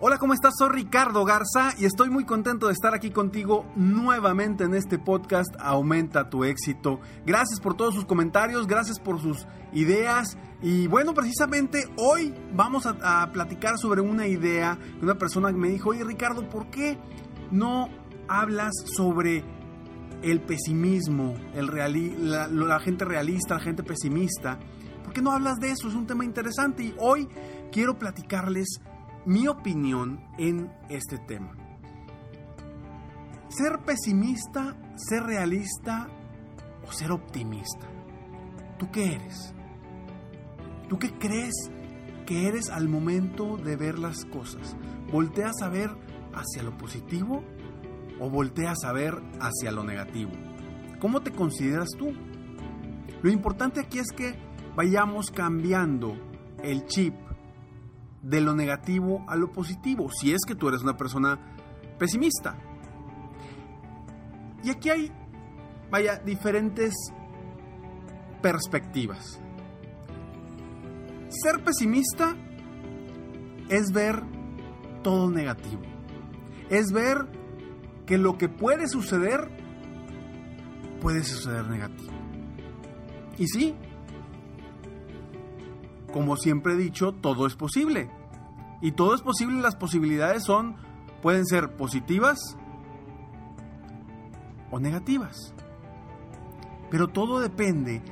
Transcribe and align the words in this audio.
Hola, 0.00 0.18
¿cómo 0.18 0.32
estás? 0.32 0.54
Soy 0.56 0.68
Ricardo 0.68 1.24
Garza 1.24 1.74
y 1.76 1.84
estoy 1.84 2.08
muy 2.08 2.24
contento 2.24 2.68
de 2.68 2.72
estar 2.72 2.94
aquí 2.94 3.10
contigo 3.10 3.66
nuevamente 3.74 4.62
en 4.62 4.74
este 4.74 4.96
podcast 4.96 5.52
Aumenta 5.58 6.30
tu 6.30 6.44
éxito. 6.44 7.00
Gracias 7.26 7.58
por 7.58 7.76
todos 7.76 7.96
sus 7.96 8.04
comentarios, 8.04 8.68
gracias 8.68 9.00
por 9.00 9.20
sus 9.20 9.44
ideas 9.72 10.38
y 10.62 10.86
bueno, 10.86 11.14
precisamente 11.14 11.88
hoy 11.96 12.32
vamos 12.54 12.86
a, 12.86 13.28
platicar 13.32 13.76
sobre 13.76 14.00
una 14.00 14.28
idea 14.28 14.76
de 14.76 15.02
una 15.02 15.18
persona 15.18 15.50
que 15.50 15.58
me 15.58 15.68
dijo, 15.68 15.90
oye 15.90 16.04
Ricardo, 16.04 16.48
¿por 16.48 16.70
qué 16.70 16.96
no 17.50 17.88
hablas 18.28 18.74
sobre 18.96 19.42
el 20.22 20.40
pesimismo, 20.42 21.34
el 21.54 21.66
reali 21.66 22.14
la, 22.16 22.46
la 22.46 22.78
gente 22.78 23.04
realista, 23.04 23.54
la 23.54 23.60
gente 23.60 23.82
pesimista? 23.82 24.60
¿Por 25.02 25.12
qué 25.12 25.22
no 25.22 25.32
hablas 25.32 25.58
de 25.58 25.72
eso? 25.72 25.88
Es 25.88 25.94
un 25.94 26.06
tema 26.06 26.24
interesante 26.24 26.84
y 26.84 26.94
hoy 27.00 27.26
quiero 27.72 27.98
platicarles 27.98 28.80
mi 29.28 29.46
opinión 29.46 30.24
en 30.38 30.72
este 30.88 31.18
tema. 31.18 31.54
Ser 33.50 33.80
pesimista, 33.84 34.74
ser 34.96 35.24
realista 35.24 36.08
o 36.88 36.90
ser 36.90 37.12
optimista. 37.12 37.86
¿Tú 38.78 38.90
qué 38.90 39.16
eres? 39.16 39.52
¿Tú 40.88 40.98
qué 40.98 41.12
crees 41.18 41.52
que 42.24 42.48
eres 42.48 42.70
al 42.70 42.88
momento 42.88 43.58
de 43.58 43.76
ver 43.76 43.98
las 43.98 44.24
cosas? 44.24 44.74
¿Volteas 45.12 45.60
a 45.60 45.68
ver 45.68 45.90
hacia 46.32 46.62
lo 46.62 46.78
positivo 46.78 47.44
o 48.20 48.30
volteas 48.30 48.82
a 48.84 48.92
ver 48.92 49.22
hacia 49.40 49.72
lo 49.72 49.84
negativo? 49.84 50.30
¿Cómo 51.00 51.20
te 51.20 51.32
consideras 51.32 51.90
tú? 51.98 52.14
Lo 53.20 53.30
importante 53.30 53.80
aquí 53.80 53.98
es 53.98 54.10
que 54.10 54.38
vayamos 54.74 55.30
cambiando 55.30 56.16
el 56.62 56.86
chip 56.86 57.27
de 58.28 58.42
lo 58.42 58.54
negativo 58.54 59.24
a 59.26 59.36
lo 59.36 59.52
positivo, 59.52 60.10
si 60.10 60.32
es 60.32 60.40
que 60.46 60.54
tú 60.54 60.68
eres 60.68 60.82
una 60.82 60.96
persona 60.96 61.38
pesimista. 61.98 62.58
Y 64.62 64.70
aquí 64.70 64.90
hay, 64.90 65.12
vaya, 65.90 66.16
diferentes 66.18 66.94
perspectivas. 68.42 69.40
Ser 71.30 71.64
pesimista 71.64 72.36
es 73.70 73.92
ver 73.92 74.22
todo 75.02 75.30
negativo. 75.30 75.82
Es 76.68 76.92
ver 76.92 77.26
que 78.04 78.18
lo 78.18 78.36
que 78.36 78.48
puede 78.48 78.88
suceder 78.88 79.48
puede 81.00 81.24
suceder 81.24 81.66
negativo. 81.68 82.12
Y 83.38 83.46
sí, 83.46 83.74
como 86.12 86.36
siempre 86.36 86.74
he 86.74 86.76
dicho, 86.76 87.12
todo 87.12 87.46
es 87.46 87.54
posible. 87.54 88.10
Y 88.80 88.92
todo 88.92 89.14
es 89.14 89.22
posible, 89.22 89.60
las 89.60 89.76
posibilidades 89.76 90.44
son, 90.44 90.76
pueden 91.20 91.44
ser 91.46 91.76
positivas 91.76 92.38
o 94.70 94.78
negativas. 94.78 95.54
Pero 96.90 97.08
todo 97.08 97.40
depende 97.40 98.02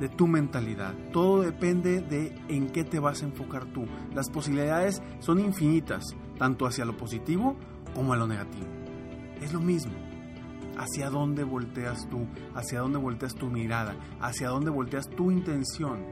de 0.00 0.08
tu 0.08 0.26
mentalidad, 0.26 0.94
todo 1.12 1.40
depende 1.40 2.02
de 2.02 2.34
en 2.48 2.68
qué 2.68 2.84
te 2.84 2.98
vas 2.98 3.22
a 3.22 3.26
enfocar 3.26 3.66
tú. 3.66 3.86
Las 4.14 4.28
posibilidades 4.28 5.02
son 5.20 5.38
infinitas, 5.40 6.04
tanto 6.38 6.66
hacia 6.66 6.84
lo 6.84 6.96
positivo 6.96 7.56
como 7.94 8.12
a 8.12 8.16
lo 8.16 8.26
negativo. 8.26 8.66
Es 9.40 9.52
lo 9.52 9.60
mismo. 9.60 9.92
Hacia 10.76 11.08
dónde 11.08 11.44
volteas 11.44 12.06
tú, 12.10 12.26
hacia 12.54 12.80
dónde 12.80 12.98
volteas 12.98 13.34
tu 13.34 13.46
mirada, 13.46 13.96
hacia 14.20 14.48
dónde 14.48 14.70
volteas 14.70 15.08
tu 15.08 15.30
intención. 15.30 16.04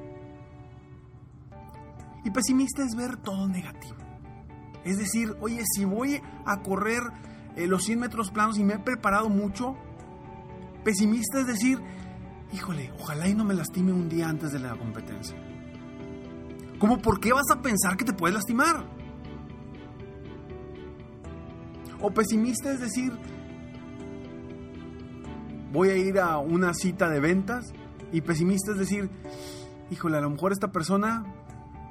Y 2.24 2.30
pesimista 2.30 2.82
es 2.82 2.94
ver 2.96 3.16
todo 3.18 3.46
negativo. 3.46 3.96
Es 4.84 4.98
decir, 4.98 5.36
oye, 5.40 5.62
si 5.74 5.84
voy 5.84 6.20
a 6.44 6.60
correr 6.60 7.02
eh, 7.56 7.66
los 7.66 7.84
100 7.84 8.00
metros 8.00 8.30
planos 8.30 8.58
y 8.58 8.64
me 8.64 8.74
he 8.74 8.78
preparado 8.78 9.28
mucho, 9.28 9.76
pesimista 10.84 11.40
es 11.40 11.46
decir, 11.46 11.80
híjole, 12.52 12.92
ojalá 12.98 13.28
y 13.28 13.34
no 13.34 13.44
me 13.44 13.54
lastime 13.54 13.92
un 13.92 14.08
día 14.08 14.28
antes 14.28 14.52
de 14.52 14.58
la 14.58 14.76
competencia. 14.76 15.36
¿Cómo 16.78 16.98
por 16.98 17.20
qué 17.20 17.32
vas 17.32 17.50
a 17.50 17.62
pensar 17.62 17.96
que 17.96 18.04
te 18.04 18.12
puedes 18.12 18.34
lastimar? 18.34 18.84
O 22.00 22.10
pesimista 22.10 22.70
es 22.72 22.80
decir, 22.80 23.12
voy 25.72 25.88
a 25.88 25.96
ir 25.96 26.18
a 26.18 26.38
una 26.38 26.74
cita 26.74 27.08
de 27.08 27.20
ventas 27.20 27.72
y 28.12 28.20
pesimista 28.20 28.72
es 28.72 28.78
decir, 28.78 29.08
híjole, 29.90 30.18
a 30.18 30.20
lo 30.20 30.30
mejor 30.30 30.52
esta 30.52 30.70
persona 30.70 31.24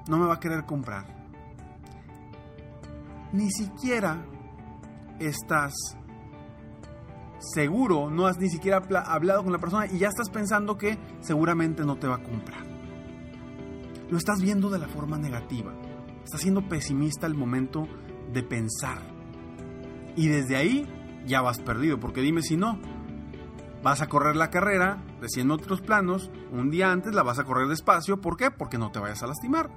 no 0.08 0.18
me 0.18 0.26
va 0.26 0.36
a 0.36 0.40
querer 0.40 0.66
comprar. 0.66 1.06
Ni 3.32 3.52
siquiera 3.52 4.26
estás 5.20 5.74
seguro, 7.40 8.10
no 8.10 8.26
has 8.26 8.38
ni 8.38 8.50
siquiera 8.50 8.82
hablado 9.06 9.44
con 9.44 9.52
la 9.52 9.60
persona 9.60 9.88
y 9.88 10.00
ya 10.00 10.08
estás 10.08 10.30
pensando 10.30 10.78
que 10.78 10.98
seguramente 11.22 11.84
no 11.84 11.98
te 11.98 12.08
va 12.08 12.16
a 12.16 12.24
comprar. 12.24 12.64
Lo 14.10 14.18
estás 14.18 14.42
viendo 14.42 14.70
de 14.70 14.80
la 14.80 14.88
forma 14.88 15.18
negativa. 15.18 15.74
Estás 16.24 16.42
siendo 16.42 16.68
pesimista 16.70 17.26
al 17.26 17.36
momento 17.36 17.88
de 18.32 18.44
pensar. 18.44 19.00
Y 20.16 20.28
desde 20.28 20.56
ahí 20.56 20.88
ya 21.26 21.42
vas 21.42 21.60
perdido, 21.60 22.00
porque 22.00 22.22
dime 22.22 22.42
si 22.42 22.56
no. 22.56 22.80
Vas 23.82 24.02
a 24.02 24.08
correr 24.08 24.36
la 24.36 24.50
carrera 24.50 25.04
de 25.20 25.28
100 25.28 25.52
otros 25.52 25.82
planos, 25.82 26.32
un 26.52 26.70
día 26.70 26.92
antes 26.92 27.14
la 27.14 27.24
vas 27.24 27.40
a 27.40 27.44
correr 27.44 27.68
despacio, 27.68 28.22
¿por 28.22 28.38
qué? 28.38 28.50
Porque 28.52 28.78
no 28.78 28.92
te 28.92 29.00
vayas 29.00 29.24
a 29.24 29.28
lastimar. 29.28 29.70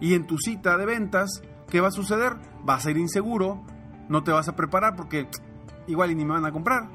Y 0.00 0.14
en 0.14 0.26
tu 0.26 0.38
cita 0.38 0.76
de 0.76 0.86
ventas, 0.86 1.42
¿qué 1.68 1.80
va 1.80 1.88
a 1.88 1.92
suceder? 1.92 2.36
Vas 2.64 2.86
a 2.86 2.90
ir 2.90 2.96
inseguro, 2.96 3.62
no 4.08 4.22
te 4.22 4.32
vas 4.32 4.48
a 4.48 4.56
preparar 4.56 4.96
porque 4.96 5.28
igual 5.86 6.10
y 6.10 6.14
ni 6.14 6.24
me 6.24 6.34
van 6.34 6.46
a 6.46 6.52
comprar. 6.52 6.88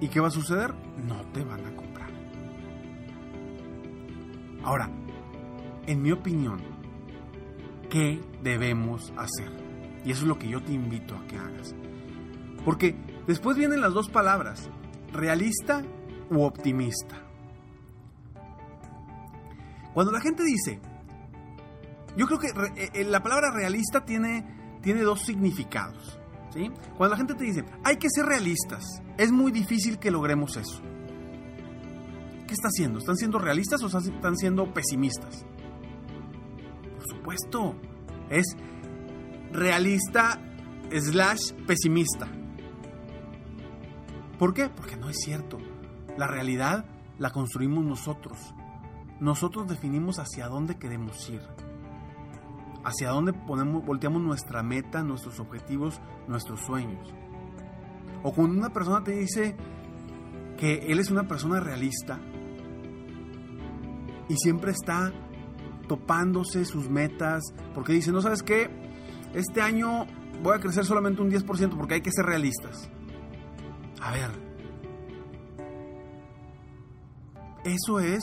¿Y 0.00 0.08
qué 0.08 0.20
va 0.20 0.28
a 0.28 0.32
suceder? 0.32 0.74
No 1.06 1.20
te 1.32 1.44
van 1.44 1.64
a 1.66 1.74
comprar. 1.74 2.08
Ahora, 4.62 4.90
en 5.86 6.02
mi 6.02 6.12
opinión, 6.12 6.60
¿qué 7.90 8.20
debemos 8.42 9.12
hacer? 9.16 9.50
Y 10.04 10.12
eso 10.12 10.22
es 10.22 10.28
lo 10.28 10.38
que 10.38 10.48
yo 10.48 10.62
te 10.62 10.72
invito 10.72 11.16
a 11.16 11.26
que 11.26 11.36
hagas. 11.36 11.74
Porque 12.64 12.94
después 13.26 13.56
vienen 13.56 13.80
las 13.80 13.94
dos 13.94 14.08
palabras, 14.08 14.68
realista 15.12 15.82
u 16.30 16.42
optimista. 16.42 17.27
Cuando 19.94 20.12
la 20.12 20.20
gente 20.20 20.44
dice, 20.44 20.80
yo 22.16 22.26
creo 22.26 22.38
que 22.38 22.48
eh, 22.48 22.90
eh, 22.94 23.04
la 23.04 23.22
palabra 23.22 23.50
realista 23.50 24.04
tiene, 24.04 24.78
tiene 24.82 25.02
dos 25.02 25.22
significados. 25.22 26.18
¿sí? 26.52 26.70
Cuando 26.96 27.14
la 27.14 27.16
gente 27.16 27.34
te 27.34 27.44
dice, 27.44 27.64
hay 27.84 27.96
que 27.96 28.08
ser 28.10 28.26
realistas, 28.26 28.84
es 29.16 29.32
muy 29.32 29.52
difícil 29.52 29.98
que 29.98 30.10
logremos 30.10 30.56
eso. 30.56 30.82
¿Qué 32.46 32.54
está 32.54 32.68
haciendo? 32.68 32.98
¿Están 32.98 33.16
siendo 33.16 33.38
realistas 33.38 33.82
o 33.82 33.86
están 33.86 34.36
siendo 34.36 34.72
pesimistas? 34.72 35.44
Por 36.96 37.06
supuesto, 37.06 37.74
es 38.30 38.56
realista 39.52 40.40
slash 40.90 41.52
pesimista. 41.66 42.26
¿Por 44.38 44.54
qué? 44.54 44.68
Porque 44.68 44.96
no 44.96 45.10
es 45.10 45.18
cierto. 45.18 45.58
La 46.16 46.26
realidad 46.26 46.86
la 47.18 47.30
construimos 47.30 47.84
nosotros. 47.84 48.38
Nosotros 49.20 49.66
definimos 49.66 50.18
hacia 50.18 50.48
dónde 50.48 50.76
queremos 50.76 51.28
ir. 51.28 51.42
Hacia 52.84 53.10
dónde 53.10 53.32
ponemos, 53.32 53.84
volteamos 53.84 54.22
nuestra 54.22 54.62
meta, 54.62 55.02
nuestros 55.02 55.40
objetivos, 55.40 56.00
nuestros 56.28 56.60
sueños. 56.60 57.12
O 58.22 58.32
cuando 58.32 58.58
una 58.58 58.70
persona 58.70 59.02
te 59.02 59.12
dice 59.12 59.56
que 60.56 60.86
él 60.92 60.98
es 60.98 61.10
una 61.10 61.26
persona 61.26 61.60
realista 61.60 62.18
y 64.28 64.36
siempre 64.36 64.72
está 64.72 65.12
topándose 65.88 66.64
sus 66.64 66.88
metas, 66.88 67.42
porque 67.74 67.92
dice, 67.92 68.12
no 68.12 68.20
sabes 68.20 68.42
qué, 68.42 68.70
este 69.34 69.62
año 69.62 70.06
voy 70.42 70.56
a 70.56 70.60
crecer 70.60 70.84
solamente 70.84 71.22
un 71.22 71.30
10% 71.30 71.76
porque 71.76 71.94
hay 71.94 72.00
que 72.02 72.12
ser 72.12 72.26
realistas. 72.26 72.90
A 74.00 74.12
ver, 74.12 74.30
eso 77.64 78.00
es 78.00 78.22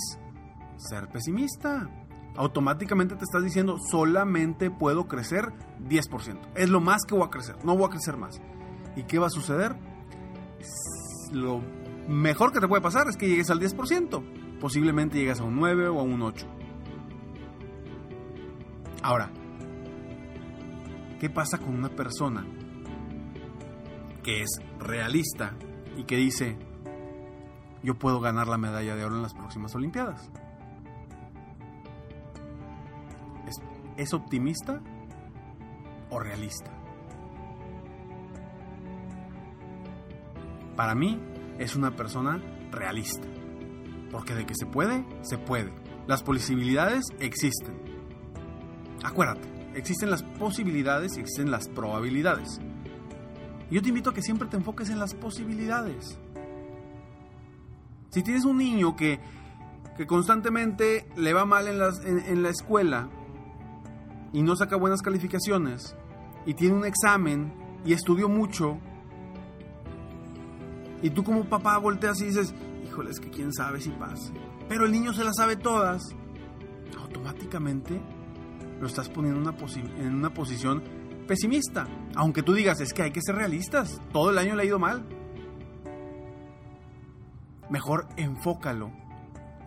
ser 0.77 1.07
pesimista. 1.09 1.89
Automáticamente 2.35 3.15
te 3.15 3.23
estás 3.23 3.43
diciendo 3.43 3.77
solamente 3.79 4.69
puedo 4.69 5.07
crecer 5.07 5.53
10%. 5.87 6.39
Es 6.55 6.69
lo 6.69 6.81
más 6.81 7.03
que 7.05 7.15
voy 7.15 7.25
a 7.25 7.29
crecer, 7.29 7.55
no 7.63 7.77
voy 7.77 7.87
a 7.87 7.89
crecer 7.89 8.17
más. 8.17 8.41
¿Y 8.95 9.03
qué 9.03 9.19
va 9.19 9.27
a 9.27 9.29
suceder? 9.29 9.75
Lo 11.31 11.61
mejor 12.07 12.51
que 12.51 12.59
te 12.59 12.67
puede 12.67 12.81
pasar 12.81 13.07
es 13.07 13.17
que 13.17 13.27
llegues 13.27 13.49
al 13.49 13.59
10%. 13.59 14.59
Posiblemente 14.59 15.17
llegues 15.17 15.39
a 15.39 15.43
un 15.43 15.55
9 15.55 15.87
o 15.87 15.99
a 15.99 16.03
un 16.03 16.21
8. 16.21 16.47
Ahora, 19.01 19.29
¿qué 21.19 21.29
pasa 21.29 21.57
con 21.57 21.75
una 21.75 21.89
persona 21.89 22.45
que 24.23 24.41
es 24.41 24.59
realista 24.79 25.53
y 25.95 26.05
que 26.05 26.15
dice, 26.15 26.57
yo 27.83 27.95
puedo 27.95 28.19
ganar 28.19 28.47
la 28.47 28.57
medalla 28.57 28.95
de 28.95 29.05
oro 29.05 29.15
en 29.15 29.21
las 29.21 29.35
próximas 29.35 29.75
Olimpiadas? 29.75 30.31
¿Es, 33.97 34.07
¿Es, 34.07 34.13
optimista 34.13 34.81
o 36.09 36.19
realista? 36.19 36.71
Para 40.75 40.95
mí 40.95 41.19
es 41.59 41.75
una 41.75 41.95
persona 41.95 42.41
realista. 42.71 43.27
Porque 44.11 44.35
de 44.35 44.45
que 44.45 44.55
se 44.55 44.65
puede, 44.65 45.05
se 45.21 45.37
puede. 45.37 45.71
Las 46.07 46.23
posibilidades 46.23 47.05
existen. 47.19 47.75
Acuérdate, 49.03 49.47
existen 49.75 50.09
las 50.09 50.23
posibilidades 50.23 51.17
y 51.17 51.21
existen 51.21 51.51
las 51.51 51.67
probabilidades. 51.67 52.59
Yo 53.69 53.81
te 53.81 53.89
invito 53.89 54.11
a 54.11 54.13
que 54.13 54.21
siempre 54.21 54.47
te 54.47 54.57
enfoques 54.57 54.89
en 54.89 54.99
las 54.99 55.13
posibilidades. 55.13 56.17
Si 58.09 58.23
tienes 58.23 58.45
un 58.45 58.57
niño 58.57 58.95
que, 58.95 59.19
que 59.97 60.07
constantemente 60.07 61.07
le 61.17 61.33
va 61.33 61.45
mal 61.45 61.67
en, 61.67 62.19
en, 62.19 62.43
la 62.43 62.49
escuela 62.49 63.09
y 64.35 64.41
no 64.41 64.53
saca 64.57 64.75
buenas 64.75 65.01
calificaciones 65.01 65.95
y 66.45 66.55
tiene 66.55 66.75
un 66.75 66.85
examen 66.85 67.53
y 67.85 67.93
estudió 67.93 68.27
mucho 68.27 68.77
y 71.01 71.09
tú 71.09 71.23
como 71.23 71.45
papá 71.45 71.77
volteas 71.77 72.19
y 72.19 72.25
dices, 72.25 72.53
híjole, 72.83 73.11
es 73.11 73.21
que 73.21 73.29
quién 73.29 73.53
sabe 73.53 73.79
si 73.79 73.91
pase. 73.91 74.33
Pero 74.67 74.85
el 74.85 74.91
niño 74.91 75.13
se 75.13 75.23
las 75.23 75.37
sabe 75.37 75.55
todas. 75.55 76.03
Automáticamente 76.99 78.01
lo 78.81 78.87
estás 78.87 79.07
poniendo 79.07 79.39
en 79.39 79.47
una, 79.47 79.57
en 79.99 80.15
una 80.15 80.33
posición 80.33 80.83
pesimista. 81.27 81.87
Aunque 82.15 82.43
tú 82.43 82.53
digas, 82.53 82.81
es 82.81 82.91
que 82.91 83.03
hay 83.03 83.11
que 83.11 83.21
ser 83.21 83.35
realistas. 83.35 84.01
Todo 84.11 84.31
el 84.31 84.37
año 84.37 84.55
le 84.55 84.63
ha 84.63 84.65
ido 84.65 84.79
mal. 84.79 85.05
Mejor 87.69 88.09
enfócalo. 88.17 88.91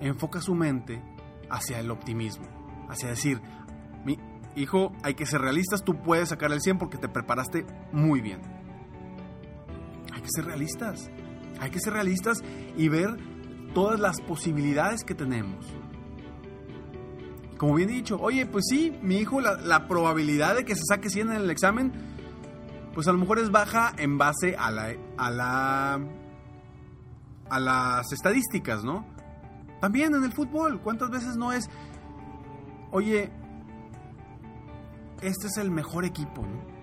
Enfoca 0.01 0.43
su 0.43 0.55
mente 0.55 1.03
hacia 1.49 1.81
el 1.81 1.91
optimismo. 1.91 2.47
Hacia 2.89 3.09
decir, 3.09 3.41
hijo, 4.63 4.93
hay 5.03 5.15
que 5.15 5.27
ser 5.27 5.41
realistas. 5.41 5.85
Tú 5.85 6.03
puedes 6.03 6.31
sacar 6.31 6.53
el 6.53 6.61
100 6.61 6.79
porque 6.79 6.99
te 6.99 7.09
preparaste 7.09 7.65
muy 7.93 8.21
bien. 8.21 8.41
Hay 10.13 10.21
que 10.21 10.29
ser 10.35 10.45
realistas. 10.45 11.11
Hay 11.61 11.71
que 11.71 11.81
ser 11.81 11.93
realistas 11.93 12.43
y 12.77 12.89
ver 12.89 13.17
todas 13.75 13.99
las 13.99 14.21
posibilidades 14.21 15.05
que 15.05 15.15
tenemos 15.15 15.67
como 17.59 17.75
bien 17.75 17.89
dicho, 17.89 18.17
oye, 18.21 18.47
pues 18.47 18.65
sí, 18.71 18.97
mi 19.03 19.17
hijo, 19.17 19.41
la, 19.41 19.89
probabilidad 19.89 20.55
de 20.55 20.65
que 20.65 20.75
se 20.75 20.83
saque 20.89 21.11
100 21.11 21.33
en 21.33 21.37
el 21.37 21.51
examen, 21.51 21.93
pues 22.95 23.09
a 23.09 23.13
lo 23.13 23.19
mejor 23.19 23.41
es 23.41 23.51
baja 23.51 23.93
en 23.99 24.17
base 24.17 24.57
a 24.57 24.71
la, 24.71 24.95
a 25.17 25.31
la, 25.31 26.01
a 27.51 27.61
las 27.61 28.13
estadísticas, 28.13 28.85
¿no? 28.85 29.05
También 29.81 30.15
en 30.15 30.25
el 30.25 30.33
fútbol, 30.33 30.81
¿cuántas 30.81 31.11
veces 31.11 31.37
no 31.37 31.53
es, 31.53 31.69
oye, 32.93 33.31
este 35.23 35.47
es 35.49 35.57
el 35.57 35.71
mejor 35.71 36.05
equipo, 36.05 36.43
¿no? 36.43 36.79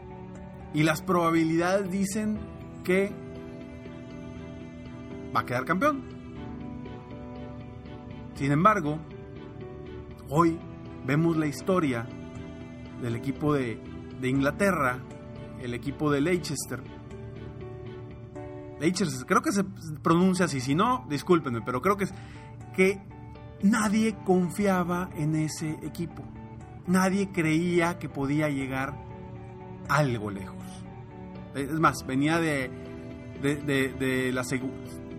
Y 0.73 0.83
las 0.83 1.01
probabilidades 1.01 1.89
dicen 1.89 2.37
que 2.83 3.11
va 5.35 5.41
a 5.41 5.45
quedar 5.45 5.65
campeón. 5.65 6.03
Sin 8.35 8.51
embargo, 8.51 8.99
Hoy 10.29 10.57
vemos 11.05 11.37
la 11.37 11.45
historia 11.45 12.07
del 12.99 13.15
equipo 13.15 13.53
de, 13.53 13.79
Inglaterra, 14.23 14.97
el 15.61 15.75
equipo 15.75 16.11
de 16.11 16.19
Leicester. 16.19 16.81
Leicester, 18.79 19.27
creo 19.27 19.41
que 19.41 19.51
se 19.51 19.63
pronuncia 20.01 20.45
así, 20.45 20.59
si 20.61 20.73
no, 20.73 21.05
discúlpenme, 21.09 21.61
pero 21.61 21.79
creo 21.79 21.95
que 21.95 22.05
es 22.05 22.13
que 22.75 23.03
nadie 23.61 24.15
confiaba 24.25 25.11
en 25.15 25.35
ese 25.35 25.77
equipo. 25.83 26.23
Nadie 26.87 27.31
creía 27.31 27.97
que 27.97 28.09
podía 28.09 28.49
llegar 28.49 28.95
algo 29.87 30.29
lejos. 30.29 30.63
Es 31.55 31.79
más, 31.79 32.05
venía 32.05 32.39
de, 32.39 32.69
de 33.41 34.31
la 34.33 34.43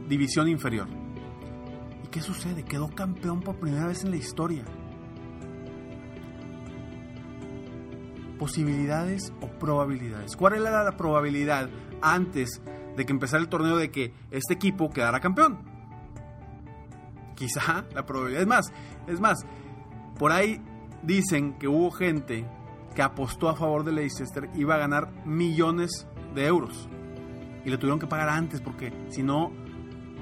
división 0.08 0.48
inferior. 0.48 0.86
¿Y 2.04 2.08
qué 2.08 2.20
sucede? 2.20 2.64
Quedó 2.64 2.88
campeón 2.88 3.40
por 3.40 3.56
primera 3.56 3.86
vez 3.86 4.04
en 4.04 4.10
la 4.10 4.16
historia. 4.16 4.64
posibilidades 8.36 9.32
o 9.40 9.48
probabilidades. 9.48 10.36
¿Cuál 10.36 10.54
era 10.54 10.84
la 10.84 10.96
probabilidad 10.96 11.68
antes 12.00 12.60
de 12.96 13.04
que 13.04 13.12
empezara 13.12 13.42
el 13.42 13.48
torneo 13.48 13.76
de 13.76 13.90
que 13.90 14.12
este 14.30 14.54
equipo 14.54 14.90
quedara 14.90 15.20
campeón? 15.20 15.58
Quizá 17.34 17.84
la 17.94 18.06
probabilidad 18.06 18.42
es 18.42 18.48
más, 18.48 18.72
es 19.06 19.20
más, 19.20 19.46
por 20.18 20.32
ahí 20.32 20.62
dicen 21.06 21.54
que 21.54 21.68
hubo 21.68 21.90
gente 21.90 22.46
que 22.94 23.02
apostó 23.02 23.48
a 23.48 23.56
favor 23.56 23.84
de 23.84 23.92
Leicester 23.92 24.50
iba 24.54 24.74
a 24.74 24.78
ganar 24.78 25.24
millones 25.24 26.06
de 26.34 26.46
euros 26.46 26.88
y 27.64 27.70
le 27.70 27.78
tuvieron 27.78 27.98
que 27.98 28.06
pagar 28.06 28.28
antes 28.28 28.60
porque 28.60 28.92
si 29.10 29.22
no 29.22 29.52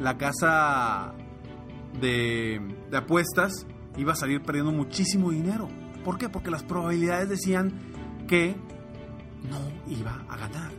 la 0.01 0.19
casa 0.19 1.15
de, 2.01 2.61
de 2.91 2.97
apuestas 2.97 3.67
iba 3.97 4.13
a 4.13 4.17
salir 4.17 4.43
perdiendo 4.43 4.73
muchísimo 4.73 5.31
dinero. 5.31 5.69
¿Por 6.05 6.19
qué? 6.19 6.29
Porque 6.29 6.51
las 6.51 6.63
probabilidades 6.63 7.29
decían 7.29 7.73
que 8.27 8.57
no 9.49 9.61
iba 9.87 10.25
a 10.29 10.37
ganar. 10.37 10.73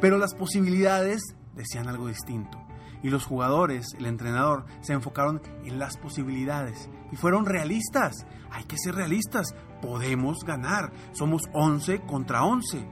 Pero 0.00 0.18
las 0.18 0.34
posibilidades 0.34 1.22
decían 1.54 1.88
algo 1.88 2.08
distinto. 2.08 2.63
Y 3.04 3.10
los 3.10 3.24
jugadores, 3.24 3.94
el 3.96 4.06
entrenador, 4.06 4.64
se 4.80 4.94
enfocaron 4.94 5.40
en 5.64 5.78
las 5.78 5.96
posibilidades 5.96 6.90
y 7.12 7.16
fueron 7.16 7.46
realistas. 7.46 8.26
Hay 8.50 8.64
que 8.64 8.76
ser 8.76 8.96
realistas. 8.96 9.54
Podemos 9.80 10.38
ganar. 10.44 10.92
Somos 11.12 11.42
11 11.52 12.00
contra 12.00 12.42
11. 12.42 12.84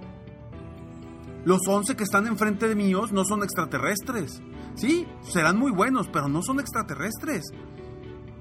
Los 1.45 1.67
11 1.67 1.97
que 1.97 2.05
están 2.05 2.29
enfrente 2.29 2.69
de 2.69 2.77
míos 2.77 3.11
no 3.11 3.25
son 3.25 3.43
extraterrestres. 3.43 4.41
Sí, 4.77 5.09
serán 5.23 5.59
muy 5.59 5.73
buenos, 5.73 6.07
pero 6.07 6.29
no 6.29 6.43
son 6.43 6.61
extraterrestres. 6.61 7.43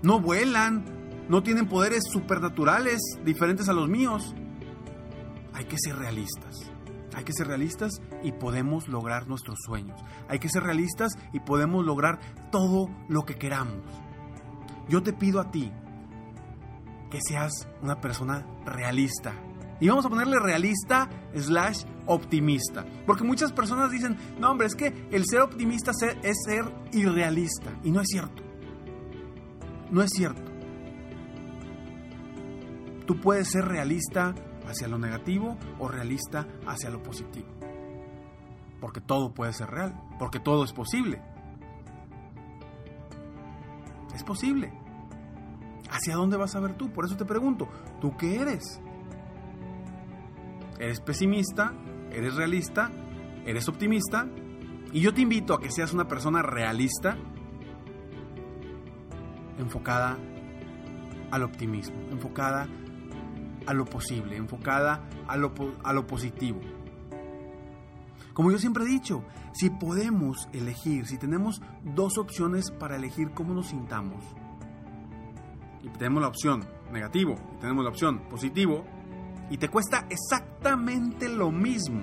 No 0.03 0.19
vuelan, 0.19 0.85
no 1.27 1.41
tienen 1.41 1.67
poderes 1.67 2.03
supernaturales 2.11 2.99
diferentes 3.23 3.67
a 3.67 3.73
los 3.73 3.89
míos 3.89 4.35
hay 5.53 5.65
que 5.65 5.77
ser 5.77 5.95
realistas. 5.95 6.70
Hay 7.15 7.23
que 7.23 7.33
ser 7.33 7.47
realistas 7.47 8.01
y 8.23 8.31
podemos 8.31 8.87
lograr 8.87 9.27
nuestros 9.27 9.59
sueños. 9.65 9.99
Hay 10.29 10.39
que 10.39 10.49
ser 10.49 10.63
realistas 10.63 11.13
y 11.33 11.39
podemos 11.39 11.85
lograr 11.85 12.19
todo 12.51 12.89
lo 13.09 13.23
que 13.23 13.35
queramos. 13.35 13.83
Yo 14.87 15.03
te 15.03 15.13
pido 15.13 15.39
a 15.39 15.51
ti 15.51 15.71
que 17.09 17.19
seas 17.21 17.67
una 17.81 17.99
persona 17.99 18.45
realista 18.65 19.33
Y 19.81 19.89
vamos 19.89 20.05
a 20.05 20.09
ponerle 20.09 20.39
realista 20.39 21.09
slash 21.35 21.83
optimista. 22.05 22.85
Porque 23.05 23.23
muchas 23.23 23.51
personas 23.51 23.89
dicen, 23.91 24.15
no 24.39 24.51
hombre, 24.51 24.67
es 24.67 24.75
que 24.75 25.07
el 25.11 25.25
ser 25.25 25.41
optimista 25.41 25.91
es 26.21 26.37
ser 26.45 26.65
irrealista. 26.91 27.71
Y 27.83 27.91
no 27.91 27.99
es 27.99 28.07
cierto. 28.07 28.43
No 29.89 30.03
es 30.03 30.11
cierto. 30.11 30.51
Tú 33.07 33.19
puedes 33.19 33.49
ser 33.49 33.65
realista 33.65 34.35
hacia 34.71 34.87
lo 34.87 34.97
negativo 34.97 35.57
o 35.79 35.87
realista 35.87 36.47
hacia 36.65 36.89
lo 36.89 37.03
positivo. 37.03 37.47
Porque 38.79 38.99
todo 38.99 39.33
puede 39.33 39.53
ser 39.53 39.69
real, 39.69 39.93
porque 40.17 40.39
todo 40.39 40.63
es 40.63 40.73
posible. 40.73 41.21
Es 44.15 44.23
posible. 44.23 44.73
¿Hacia 45.89 46.15
dónde 46.15 46.37
vas 46.37 46.55
a 46.55 46.59
ver 46.59 46.73
tú? 46.75 46.91
Por 46.91 47.05
eso 47.05 47.15
te 47.15 47.25
pregunto, 47.25 47.67
¿tú 47.99 48.15
qué 48.17 48.37
eres? 48.37 48.81
¿Eres 50.79 50.99
pesimista? 50.99 51.73
¿Eres 52.11 52.35
realista? 52.35 52.89
¿Eres 53.45 53.67
optimista? 53.67 54.27
Y 54.93 55.01
yo 55.01 55.13
te 55.13 55.21
invito 55.21 55.53
a 55.53 55.59
que 55.59 55.71
seas 55.71 55.93
una 55.93 56.07
persona 56.07 56.41
realista, 56.41 57.17
enfocada 59.57 60.17
al 61.31 61.43
optimismo, 61.43 61.95
enfocada 62.09 62.67
a 63.65 63.73
lo 63.73 63.85
posible, 63.85 64.35
enfocada 64.35 65.07
a 65.27 65.37
lo, 65.37 65.53
a 65.83 65.93
lo 65.93 66.07
positivo. 66.07 66.59
Como 68.33 68.51
yo 68.51 68.57
siempre 68.57 68.85
he 68.85 68.87
dicho, 68.87 69.23
si 69.53 69.69
podemos 69.69 70.47
elegir, 70.53 71.05
si 71.05 71.17
tenemos 71.17 71.61
dos 71.83 72.17
opciones 72.17 72.71
para 72.71 72.95
elegir 72.95 73.31
cómo 73.31 73.53
nos 73.53 73.67
sintamos, 73.67 74.23
y 75.83 75.89
tenemos 75.89 76.21
la 76.21 76.27
opción 76.27 76.63
negativo 76.91 77.35
y 77.55 77.59
tenemos 77.59 77.83
la 77.83 77.89
opción 77.89 78.19
positivo, 78.29 78.85
y 79.49 79.57
te 79.57 79.67
cuesta 79.67 80.07
exactamente 80.09 81.27
lo 81.27 81.51
mismo 81.51 82.01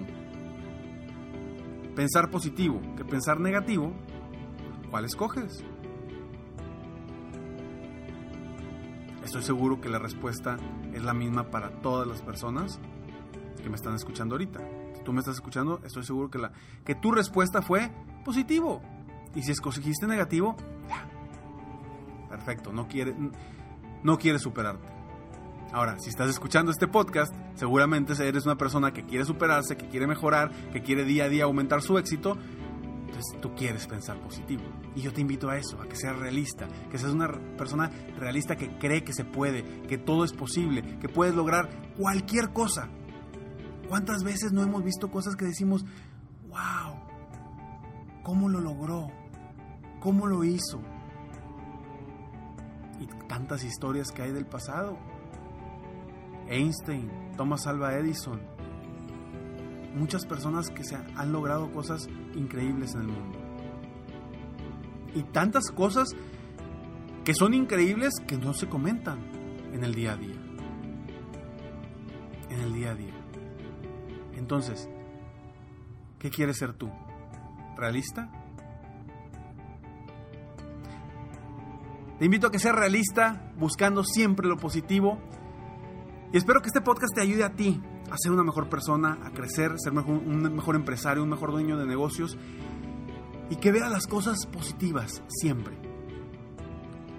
pensar 1.99 2.31
positivo 2.31 2.81
que 2.97 3.05
pensar 3.05 3.41
negativo, 3.41 3.93
¿cuál 4.91 5.05
escoges? 5.05 5.65
Estoy 9.29 9.43
seguro 9.43 9.79
que 9.79 9.91
la 9.91 9.99
respuesta 9.99 10.57
es 10.95 11.03
la 11.03 11.13
misma 11.13 11.51
para 11.51 11.69
todas 11.83 12.09
las 12.09 12.23
personas 12.23 12.81
que 13.63 13.69
me 13.69 13.77
están 13.77 13.95
escuchando 13.95 14.37
ahorita. 14.37 14.59
Si 14.95 15.03
tú 15.05 15.13
me 15.13 15.19
estás 15.19 15.35
escuchando, 15.35 15.83
estoy 15.85 16.03
seguro 16.03 16.31
que, 16.31 16.39
la, 16.39 16.51
que 16.83 16.95
tu 16.95 17.13
respuesta 17.13 17.61
fue 17.61 17.91
positivo. 18.25 18.81
Y 19.35 19.43
si 19.43 19.53
escogiste 19.53 20.07
negativo, 20.07 20.57
perfecto, 22.31 22.73
no 22.73 22.89
quieres 22.89 23.17
no 24.03 24.19
superarte. 24.39 24.89
Ahora, 25.73 25.99
si 25.99 26.09
estás 26.09 26.31
escuchando 26.31 26.73
este 26.73 26.89
podcast, 26.89 27.35
seguramente 27.55 28.15
eres 28.27 28.47
una 28.47 28.57
persona 28.57 28.95
que 28.95 29.05
quiere 29.05 29.27
superarse, 29.27 29.77
que 29.77 29.89
quiere 29.89 30.07
mejorar, 30.07 30.53
que 30.73 30.81
quiere 30.81 31.05
día 31.05 31.25
a 31.25 31.29
día 31.29 31.45
aumentar 31.45 31.83
su 31.83 31.99
éxito 31.99 32.39
tú 33.41 33.55
quieres 33.55 33.87
pensar 33.87 34.21
positivo. 34.21 34.63
Y 34.95 35.01
yo 35.03 35.13
te 35.13 35.21
invito 35.21 35.49
a 35.49 35.57
eso, 35.57 35.81
a 35.81 35.89
que 35.89 35.97
seas 35.97 36.19
realista, 36.19 36.69
que 36.91 36.99
seas 36.99 37.13
una 37.13 37.29
persona 37.57 37.91
realista 38.19 38.57
que 38.57 38.79
cree 38.79 39.05
que 39.05 39.13
se 39.13 39.25
puede, 39.25 39.65
que 39.83 39.99
todo 39.99 40.25
es 40.25 40.33
posible, 40.33 40.99
que 40.99 41.09
puedes 41.09 41.35
lograr 41.35 41.69
cualquier 41.97 42.53
cosa. 42.53 42.89
¿Cuántas 43.89 44.23
veces 44.23 44.53
no 44.53 44.63
hemos 44.63 44.85
visto 44.85 45.11
cosas 45.11 45.37
que 45.37 45.47
decimos, 45.47 45.85
wow, 46.49 46.95
¿cómo 48.23 48.49
lo 48.49 48.61
logró? 48.61 49.09
¿Cómo 50.01 50.27
lo 50.27 50.45
hizo? 50.45 50.81
Y 53.01 53.07
tantas 53.27 53.65
historias 53.65 54.11
que 54.13 54.23
hay 54.23 54.33
del 54.33 54.47
pasado. 54.47 54.99
Einstein, 56.49 57.11
Thomas 57.37 57.67
Alva 57.67 57.95
Edison, 57.95 58.41
muchas 59.95 60.25
personas 60.27 60.71
que 60.71 60.85
se 60.85 60.97
han 60.97 61.33
logrado 61.33 61.71
cosas 61.73 62.09
increíbles 62.35 62.95
en 62.95 63.01
el 63.03 63.07
mundo. 63.09 63.39
Y 65.15 65.23
tantas 65.23 65.71
cosas 65.71 66.15
que 67.25 67.35
son 67.35 67.55
increíbles 67.55 68.15
que 68.27 68.37
no 68.37 68.55
se 68.55 68.69
comentan 68.69 69.19
en 69.73 69.85
el 69.85 69.95
día 69.95 70.13
a 70.13 70.17
día. 70.17 70.37
En 72.51 72.61
el 72.61 72.73
día 72.73 72.91
a 72.91 72.95
día. 72.95 73.15
Entonces, 74.37 74.89
¿qué 76.19 76.31
quieres 76.31 76.57
ser 76.57 76.73
tú? 76.73 76.91
¿Realista? 77.77 78.31
Te 82.19 82.25
invito 82.25 82.49
a 82.49 82.51
que 82.51 82.59
seas 82.59 82.75
realista, 82.75 83.53
buscando 83.57 84.03
siempre 84.03 84.49
lo 84.49 84.57
positivo. 84.57 85.19
Y 86.33 86.37
espero 86.37 86.61
que 86.61 86.67
este 86.67 86.81
podcast 86.81 87.15
te 87.15 87.21
ayude 87.21 87.45
a 87.45 87.55
ti 87.55 87.81
a 88.11 88.17
ser 88.17 88.33
una 88.33 88.43
mejor 88.43 88.69
persona, 88.69 89.19
a 89.25 89.31
crecer, 89.31 89.75
ser 89.79 89.93
un 89.93 90.43
mejor 90.55 90.77
empresario, 90.77 91.23
un 91.23 91.29
mejor 91.29 91.53
dueño 91.53 91.77
de 91.77 91.87
negocios 91.87 92.37
y 93.51 93.57
que 93.57 93.73
vea 93.73 93.89
las 93.89 94.07
cosas 94.07 94.47
positivas 94.47 95.23
siempre. 95.29 95.77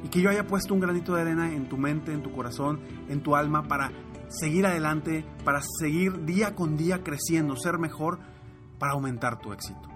Y 0.03 0.09
que 0.09 0.21
yo 0.21 0.29
haya 0.29 0.47
puesto 0.47 0.73
un 0.73 0.79
granito 0.79 1.13
de 1.13 1.21
arena 1.21 1.51
en 1.51 1.67
tu 1.67 1.77
mente, 1.77 2.13
en 2.13 2.23
tu 2.23 2.31
corazón, 2.31 2.79
en 3.09 3.21
tu 3.21 3.35
alma 3.35 3.67
para 3.67 3.91
seguir 4.29 4.65
adelante, 4.65 5.25
para 5.43 5.61
seguir 5.79 6.25
día 6.25 6.55
con 6.55 6.77
día 6.77 7.03
creciendo, 7.03 7.55
ser 7.57 7.79
mejor, 7.79 8.19
para 8.77 8.93
aumentar 8.93 9.39
tu 9.39 9.51
éxito. 9.51 9.89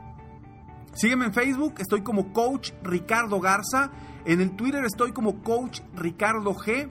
Sígueme 0.93 1.25
en 1.25 1.33
Facebook, 1.33 1.75
estoy 1.79 2.01
como 2.01 2.33
Coach 2.33 2.71
Ricardo 2.83 3.39
Garza. 3.39 3.91
En 4.25 4.41
el 4.41 4.55
Twitter 4.55 4.83
estoy 4.85 5.11
como 5.11 5.41
Coach 5.41 5.81
Ricardo 5.95 6.53
G. 6.53 6.89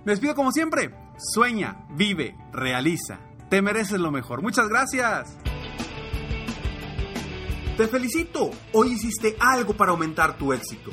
Me 0.05 0.13
despido 0.13 0.35
como 0.35 0.53
siempre. 0.53 0.95
Sueña, 1.17 1.87
vive, 1.91 2.37
realiza. 2.53 3.21
Te 3.49 3.63
mereces 3.63 4.01
lo 4.01 4.11
mejor. 4.11 4.43
Muchas 4.43 4.69
gracias. 4.69 5.37
Te 7.77 7.89
felicito, 7.89 8.51
hoy 8.73 8.93
hiciste 8.93 9.37
algo 9.41 9.75
para 9.75 9.91
aumentar 9.91 10.37
tu 10.37 10.53
éxito. 10.53 10.93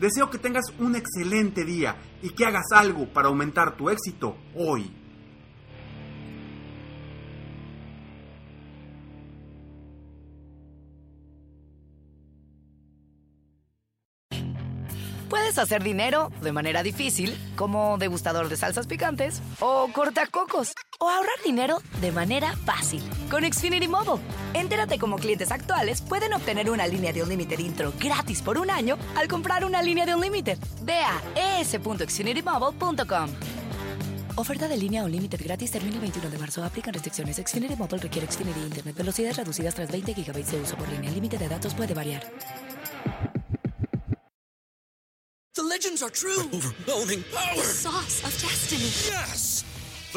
Deseo 0.00 0.30
que 0.30 0.38
tengas 0.38 0.66
un 0.78 0.94
excelente 0.94 1.64
día 1.64 1.96
y 2.22 2.30
que 2.30 2.44
hagas 2.44 2.70
algo 2.72 3.06
para 3.06 3.26
aumentar 3.28 3.76
tu 3.76 3.90
éxito 3.90 4.36
hoy. 4.54 4.92
Puedes 15.28 15.58
hacer 15.58 15.82
dinero 15.82 16.30
de 16.40 16.52
manera 16.52 16.82
difícil, 16.82 17.36
como 17.54 17.98
degustador 17.98 18.48
de 18.48 18.56
salsas 18.56 18.86
picantes, 18.86 19.42
o 19.60 19.90
cortacocos, 19.92 20.72
o 21.00 21.10
ahorrar 21.10 21.42
dinero 21.44 21.82
de 22.00 22.12
manera 22.12 22.56
fácil 22.64 23.02
con 23.28 23.44
Xfinity 23.44 23.88
Mobile. 23.88 24.22
Entérate 24.54 24.98
cómo 24.98 25.16
clientes 25.16 25.52
actuales 25.52 26.00
pueden 26.02 26.32
obtener 26.32 26.70
una 26.70 26.86
línea 26.86 27.12
de 27.12 27.22
Unlimited 27.22 27.58
intro 27.58 27.92
gratis 27.98 28.42
por 28.42 28.58
un 28.58 28.70
año 28.70 28.98
al 29.16 29.28
comprar 29.28 29.64
una 29.64 29.82
línea 29.82 30.06
de 30.06 30.14
Unlimited. 30.14 30.58
Ve 30.82 31.00
a 31.00 31.60
es.xfinitymobile.com. 31.60 33.30
Oferta 34.36 34.68
de 34.68 34.76
línea 34.76 35.04
Unlimited 35.04 35.40
gratis 35.42 35.72
termina 35.72 35.96
el 35.96 36.00
21 36.00 36.30
de 36.30 36.38
marzo. 36.38 36.62
Aplican 36.62 36.94
restricciones. 36.94 37.36
Xfinity 37.36 37.74
Mobile 37.76 37.98
requiere 37.98 38.30
Xfinity 38.30 38.60
Internet. 38.60 38.96
Velocidades 38.96 39.36
reducidas 39.36 39.74
tras 39.74 39.90
20 39.90 40.14
GB 40.14 40.44
de 40.44 40.60
uso 40.60 40.76
por 40.76 40.88
línea. 40.88 41.08
El 41.08 41.14
límite 41.14 41.38
de 41.38 41.48
datos 41.48 41.74
puede 41.74 41.92
variar. 41.92 42.22
The 45.54 45.64
legends 45.64 46.02
are 46.04 46.10
true. 46.10 46.48
overwhelming 46.52 47.24
power! 47.32 47.56
The 47.56 47.64
sauce 47.64 48.22
of 48.24 48.30
destiny. 48.40 48.92
Yes! 49.10 49.57